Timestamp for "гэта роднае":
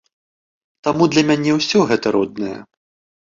1.91-2.57